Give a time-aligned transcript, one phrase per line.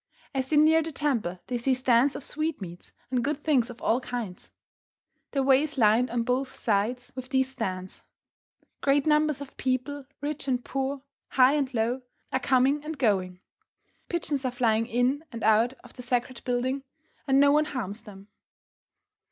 [0.33, 3.99] As they near the temple they see stands of sweetmeats and good things of all
[4.01, 4.51] kinds.
[5.29, 8.03] The way is lined on both sides with these stands.
[8.81, 12.01] Great numbers of people, rich and poor, high and low,
[12.31, 13.41] are coming and going.
[14.09, 16.81] Pigeons are flying in and out of the sacred building,
[17.27, 18.27] and no one harms them.